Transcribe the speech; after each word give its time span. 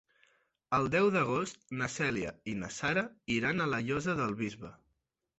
El 0.75 0.87
deu 0.93 1.09
d'agost 1.15 1.59
na 1.81 1.89
Cèlia 1.95 2.31
i 2.53 2.55
na 2.61 2.69
Sara 2.77 3.03
iran 3.35 3.61
a 3.61 3.69
la 3.75 3.83
Llosa 3.91 4.17
del 4.21 4.33
Bisbe. 4.41 4.73